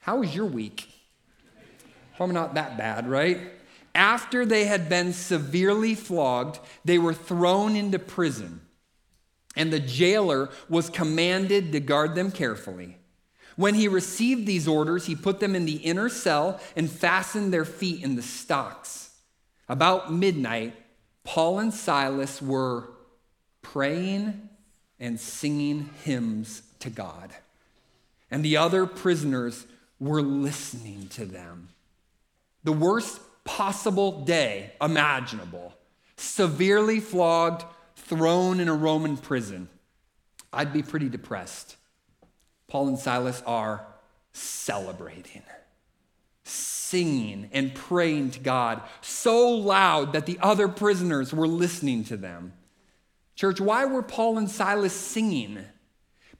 [0.00, 0.88] how was your week?
[2.16, 3.38] Probably not that bad, right?
[3.94, 8.60] After they had been severely flogged, they were thrown into prison,
[9.56, 12.96] and the jailer was commanded to guard them carefully.
[13.56, 17.64] When he received these orders, he put them in the inner cell and fastened their
[17.64, 19.10] feet in the stocks.
[19.68, 20.74] About midnight,
[21.24, 22.90] Paul and Silas were
[23.62, 24.48] praying
[25.00, 27.32] and singing hymns to God.
[28.30, 29.66] And the other prisoners
[29.98, 31.70] were listening to them.
[32.62, 35.74] The worst possible day imaginable
[36.20, 37.64] severely flogged,
[37.96, 39.68] thrown in a Roman prison.
[40.52, 41.76] I'd be pretty depressed.
[42.68, 43.86] Paul and Silas are
[44.32, 45.42] celebrating,
[46.44, 52.52] singing, and praying to God so loud that the other prisoners were listening to them.
[53.40, 55.64] Church, why were Paul and Silas singing?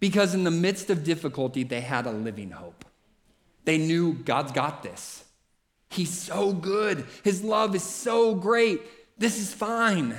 [0.00, 2.84] Because in the midst of difficulty, they had a living hope.
[3.64, 5.24] They knew God's got this.
[5.88, 7.06] He's so good.
[7.24, 8.82] His love is so great.
[9.16, 10.14] This is fine.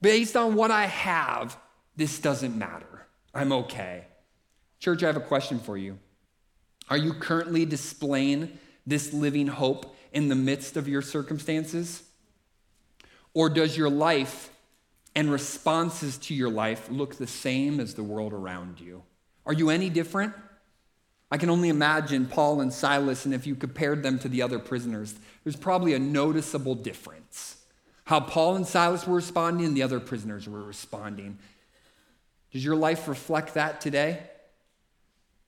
[0.00, 1.58] Based on what I have,
[1.96, 3.08] this doesn't matter.
[3.34, 4.04] I'm okay.
[4.78, 5.98] Church, I have a question for you.
[6.88, 12.04] Are you currently displaying this living hope in the midst of your circumstances?
[13.34, 14.52] Or does your life
[15.16, 19.02] and responses to your life look the same as the world around you?
[19.46, 20.34] Are you any different?
[21.32, 24.58] I can only imagine Paul and Silas, and if you compared them to the other
[24.58, 27.56] prisoners, there's probably a noticeable difference.
[28.04, 31.38] How Paul and Silas were responding and the other prisoners were responding.
[32.52, 34.20] Does your life reflect that today?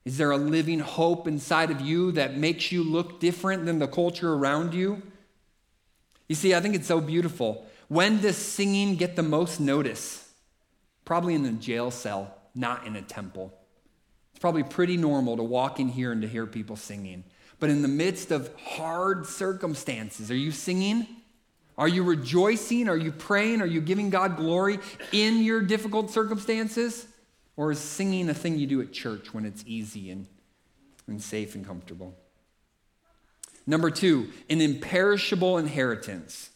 [0.03, 3.87] Is there a living hope inside of you that makes you look different than the
[3.87, 5.03] culture around you?
[6.27, 7.67] You see, I think it's so beautiful.
[7.89, 10.31] When does singing get the most notice?
[11.05, 13.51] Probably in the jail cell, not in a temple.
[14.31, 17.23] It's probably pretty normal to walk in here and to hear people singing.
[17.59, 21.07] But in the midst of hard circumstances, are you singing?
[21.79, 22.87] Are you rejoicing?
[22.87, 23.61] Are you praying?
[23.61, 24.79] Are you giving God glory
[25.11, 27.07] in your difficult circumstances?
[27.57, 30.27] Or is singing a thing you do at church when it's easy and,
[31.07, 32.15] and safe and comfortable?
[33.65, 36.51] Number two, an imperishable inheritance.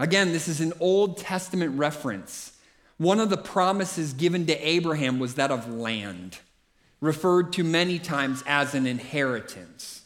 [0.00, 2.52] Again, this is an Old Testament reference.
[2.96, 6.38] One of the promises given to Abraham was that of land,
[7.02, 10.00] referred to many times as an inheritance.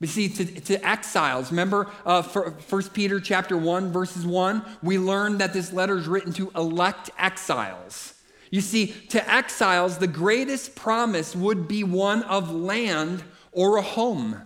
[0.00, 5.38] But see, to, to exiles, remember uh, 1 Peter chapter 1, verses 1, we learned
[5.38, 8.14] that this letter is written to elect exiles.
[8.50, 14.42] You see, to exiles, the greatest promise would be one of land or a home.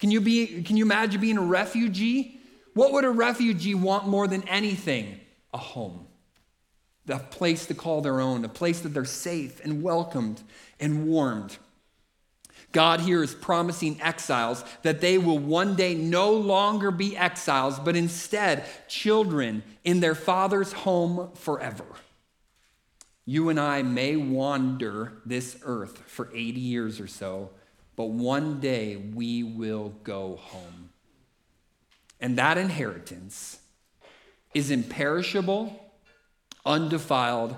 [0.00, 2.39] Can you, be, can you imagine being a refugee?
[2.80, 5.20] What would a refugee want more than anything?
[5.52, 6.06] A home.
[7.10, 10.42] A place to call their own, a place that they're safe and welcomed
[10.80, 11.58] and warmed.
[12.72, 17.96] God here is promising exiles that they will one day no longer be exiles, but
[17.96, 21.84] instead children in their father's home forever.
[23.26, 27.50] You and I may wander this earth for 80 years or so,
[27.94, 30.89] but one day we will go home.
[32.20, 33.58] And that inheritance
[34.52, 35.92] is imperishable,
[36.66, 37.56] undefiled,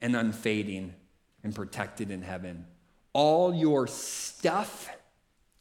[0.00, 0.94] and unfading,
[1.44, 2.66] and protected in heaven.
[3.12, 4.88] All your stuff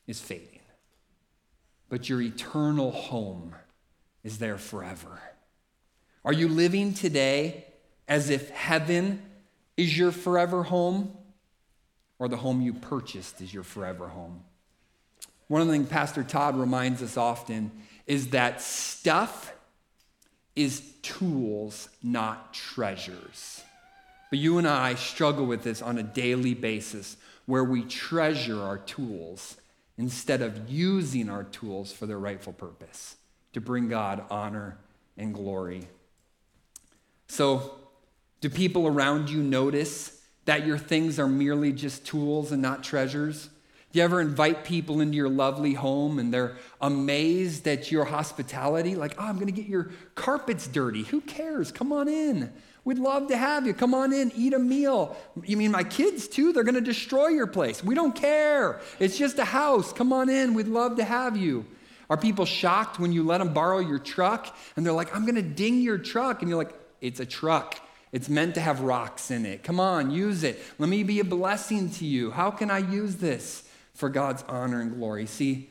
[0.07, 0.61] is fading,
[1.89, 3.53] but your eternal home
[4.23, 5.21] is there forever.
[6.25, 7.65] Are you living today
[8.07, 9.21] as if heaven
[9.77, 11.15] is your forever home
[12.17, 14.43] or the home you purchased is your forever home?
[15.47, 17.71] One of the things Pastor Todd reminds us often
[18.09, 19.53] is that stuff
[20.55, 23.63] is tools, not treasures.
[24.31, 28.79] But you and I struggle with this on a daily basis where we treasure our
[28.79, 29.57] tools
[29.95, 33.15] instead of using our tools for their rightful purpose
[33.53, 34.79] to bring God honor
[35.15, 35.87] and glory.
[37.27, 37.75] So,
[38.41, 43.49] do people around you notice that your things are merely just tools and not treasures?
[43.91, 48.95] Do you ever invite people into your lovely home and they're amazed at your hospitality?
[48.95, 51.03] Like, oh, I'm going to get your carpets dirty.
[51.03, 51.71] Who cares?
[51.71, 52.53] Come on in.
[52.85, 53.73] We'd love to have you.
[53.73, 55.17] Come on in, eat a meal.
[55.43, 56.53] You mean my kids too?
[56.53, 57.83] They're going to destroy your place.
[57.83, 58.79] We don't care.
[58.99, 59.91] It's just a house.
[59.91, 60.53] Come on in.
[60.53, 61.65] We'd love to have you.
[62.11, 65.35] Are people shocked when you let them borrow your truck and they're like, I'm going
[65.35, 66.41] to ding your truck?
[66.41, 67.79] And you're like, it's a truck.
[68.11, 69.63] It's meant to have rocks in it.
[69.63, 70.59] Come on, use it.
[70.79, 72.31] Let me be a blessing to you.
[72.31, 73.68] How can I use this
[73.99, 75.25] for God's honor and glory?
[75.25, 75.69] See,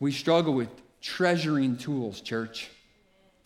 [0.00, 0.70] we struggle with
[1.02, 2.70] treasuring tools, church,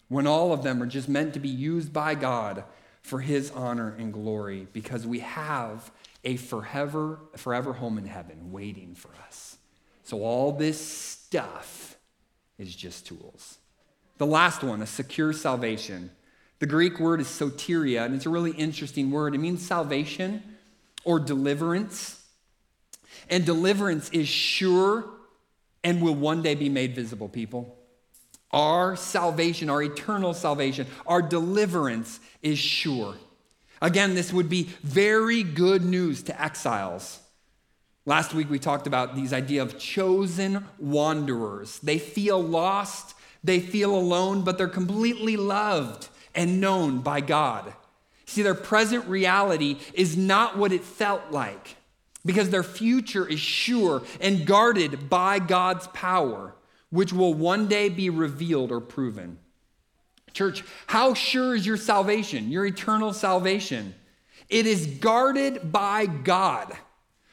[0.09, 2.63] when all of them are just meant to be used by God
[3.03, 5.91] for his honor and glory because we have
[6.23, 9.57] a forever, forever home in heaven waiting for us.
[10.05, 11.97] So all this stuff
[12.59, 13.59] is just tools.
[14.19, 16.13] The last one, a secure salvation.
[16.61, 19.35] The Greek word is soteria, and it's a really interesting word.
[19.35, 20.45] It means salvation
[21.03, 22.22] or deliverance.
[23.33, 25.07] And deliverance is sure
[25.83, 27.79] and will one day be made visible, people.
[28.51, 33.17] Our salvation, our eternal salvation, our deliverance is sure.
[33.81, 37.21] Again, this would be very good news to exiles.
[38.05, 41.79] Last week we talked about these idea of chosen wanderers.
[41.79, 47.73] They feel lost, they feel alone, but they're completely loved and known by God.
[48.27, 51.77] See, their present reality is not what it felt like
[52.25, 56.55] because their future is sure and guarded by God's power
[56.93, 59.39] which will one day be revealed or proven.
[60.35, 63.95] Church, how sure is your salvation, your eternal salvation?
[64.49, 66.71] It is guarded by God.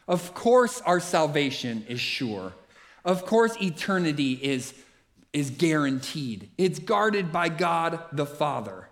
[0.07, 2.53] Of course, our salvation is sure.
[3.03, 4.73] Of course, eternity is,
[5.33, 6.49] is guaranteed.
[6.57, 8.88] It's guarded by God the Father.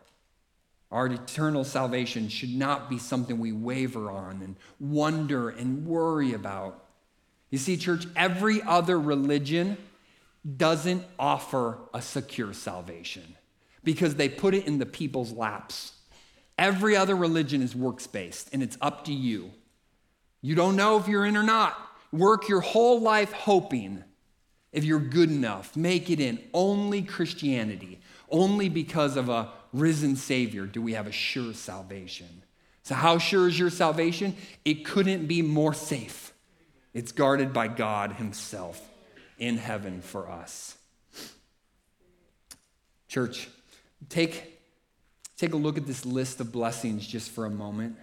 [0.91, 6.85] Our eternal salvation should not be something we waver on and wonder and worry about.
[7.49, 9.77] You see, church, every other religion
[10.55, 13.35] doesn't offer a secure salvation
[13.83, 15.93] because they put it in the people's laps.
[16.57, 19.51] Every other religion is works based and it's up to you.
[20.41, 21.77] You don't know if you're in or not.
[22.13, 24.03] Work your whole life hoping
[24.71, 26.39] if you're good enough, make it in.
[26.53, 32.43] Only Christianity, only because of a risen Savior do we have a sure salvation.
[32.83, 34.35] So, how sure is your salvation?
[34.63, 36.33] It couldn't be more safe.
[36.93, 38.81] It's guarded by God Himself
[39.37, 40.77] in heaven for us.
[43.07, 43.47] Church,
[44.09, 44.59] take,
[45.37, 47.97] take a look at this list of blessings just for a moment.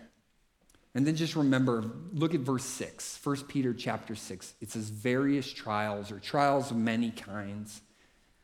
[0.95, 4.55] And then just remember, look at verse 6, 1 Peter chapter 6.
[4.61, 7.81] It says various trials or trials of many kinds.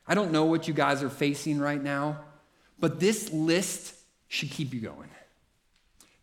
[0.07, 2.19] I don't know what you guys are facing right now,
[2.81, 3.95] but this list
[4.29, 5.09] should keep you going.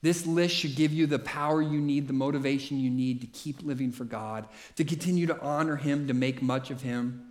[0.02, 3.64] This list should give you the power you need, the motivation you need to keep
[3.64, 7.24] living for God, to continue to honor Him, to make much of Him.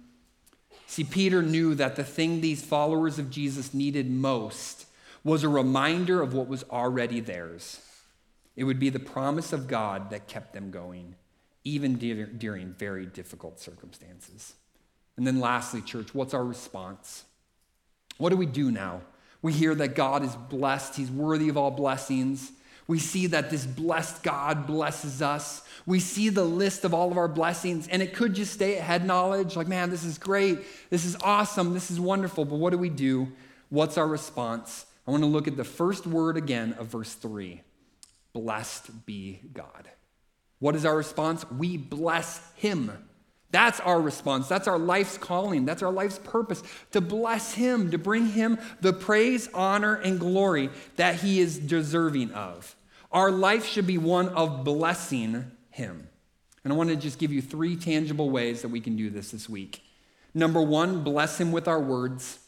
[0.87, 4.87] See, Peter knew that the thing these followers of Jesus needed most
[5.25, 7.81] was a reminder of what was already theirs.
[8.55, 11.15] It would be the promise of God that kept them going,
[11.65, 11.97] even
[12.39, 14.55] during very difficult circumstances.
[15.17, 17.25] And then, lastly, church, what's our response?
[18.19, 19.03] What do we do now?
[19.47, 22.51] We hear that God is blessed, He's worthy of all blessings.
[22.89, 25.63] We see that this blessed God blesses us.
[25.87, 28.83] We see the list of all of our blessings, and it could just stay at
[28.83, 30.59] head knowledge like, man, this is great.
[30.91, 31.75] This is awesome.
[31.75, 32.45] This is wonderful.
[32.45, 33.31] But what do we do?
[33.69, 34.85] What's our response?
[35.07, 37.63] I want to look at the first word again of verse 3
[38.33, 39.89] Blessed be God.
[40.59, 41.49] What is our response?
[41.53, 42.91] We bless him.
[43.51, 44.49] That's our response.
[44.49, 45.65] That's our life's calling.
[45.65, 50.71] That's our life's purpose to bless him, to bring him the praise, honor, and glory
[50.97, 52.75] that he is deserving of.
[53.13, 56.09] Our life should be one of blessing him.
[56.65, 59.31] And I want to just give you three tangible ways that we can do this
[59.31, 59.83] this week.
[60.35, 62.41] Number one, bless him with our words.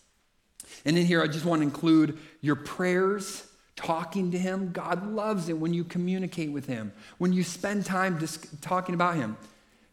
[0.85, 3.47] And in here, I just want to include your prayers,
[3.77, 4.73] talking to him.
[4.73, 9.15] God loves it when you communicate with him, when you spend time just talking about
[9.15, 9.37] him.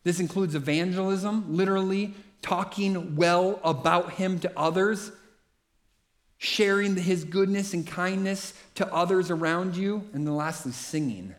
[0.05, 5.11] This includes evangelism, literally talking well about him to others,
[6.37, 11.33] sharing his goodness and kindness to others around you, and then lastly, singing.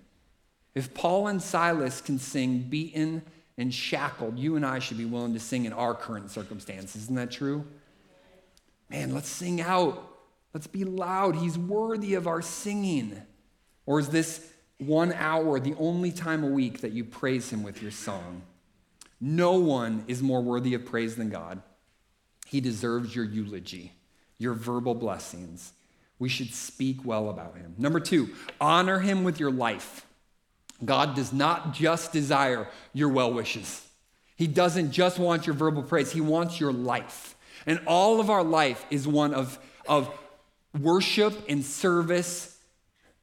[0.74, 3.22] If Paul and Silas can sing beaten
[3.56, 7.04] and shackled, you and I should be willing to sing in our current circumstances.
[7.04, 7.64] Isn't that true?
[8.90, 10.02] Man, let's sing out.
[10.52, 11.36] Let's be loud.
[11.36, 13.22] He's worthy of our singing.
[13.86, 14.44] Or is this
[14.78, 18.42] one hour the only time a week that you praise him with your song?
[19.20, 21.62] No one is more worthy of praise than God.
[22.46, 23.92] He deserves your eulogy,
[24.38, 25.72] your verbal blessings.
[26.18, 27.74] We should speak well about him.
[27.78, 30.06] Number two, honor him with your life.
[30.84, 33.86] God does not just desire your well wishes.
[34.36, 37.34] He doesn't just want your verbal praise, He wants your life.
[37.64, 39.58] And all of our life is one of,
[39.88, 40.08] of
[40.78, 42.56] worship and service,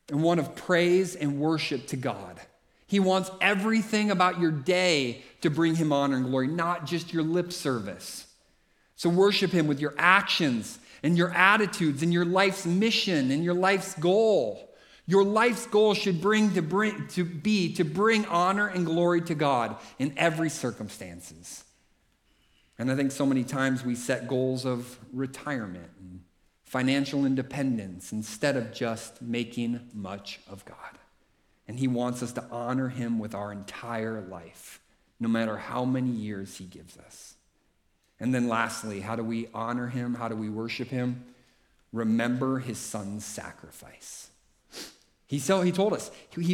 [0.10, 2.42] and one of praise and worship to God.
[2.88, 7.24] He wants everything about your day to bring Him honor and glory, not just your
[7.24, 8.28] lip service.
[8.96, 13.54] So worship Him with your actions and your attitudes and your life's mission and your
[13.54, 14.70] life's goal.
[15.06, 19.36] Your life's goal should bring to, bring to be to bring honor and glory to
[19.36, 21.66] God in every circumstances.
[22.80, 26.22] And I think so many times we set goals of retirement and
[26.64, 30.98] financial independence instead of just making much of God.
[31.74, 34.80] And he wants us to honor him with our entire life,
[35.20, 37.34] no matter how many years he gives us.
[38.20, 40.14] And then lastly, how do we honor him?
[40.14, 41.26] How do we worship him?
[41.92, 44.30] Remember his son's sacrifice.
[45.26, 46.54] He, so, he told us, he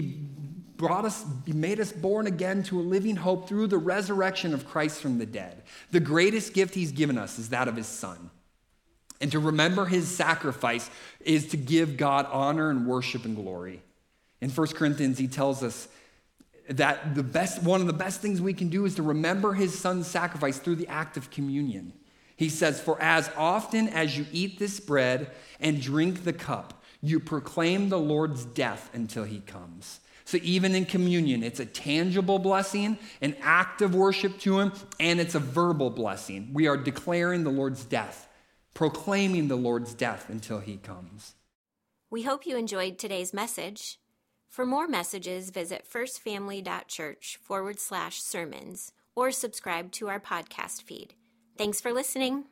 [0.78, 4.65] brought us, he made us born again to a living hope through the resurrection of
[4.65, 5.63] Christ from the dead.
[5.91, 8.30] The greatest gift he's given us is that of his son.
[9.20, 10.89] And to remember his sacrifice
[11.20, 13.84] is to give God honor and worship and glory.
[14.42, 15.88] In 1 Corinthians, he tells us
[16.70, 19.78] that the best, one of the best things we can do is to remember his
[19.78, 21.94] son's sacrifice through the act of communion.
[22.36, 27.20] He says, For as often as you eat this bread and drink the cup, you
[27.20, 30.00] proclaim the Lord's death until he comes.
[30.26, 35.20] So, even in communion, it's a tangible blessing, an act of worship to him, and
[35.20, 36.52] it's a verbal blessing.
[36.54, 38.28] We are declaring the Lord's death,
[38.76, 41.34] proclaiming the Lord's death until he comes.
[42.12, 44.00] We hope you enjoyed today's message.
[44.50, 51.14] For more messages, visit firstfamily.church forward slash sermons or subscribe to our podcast feed.
[51.58, 52.45] Thanks for listening.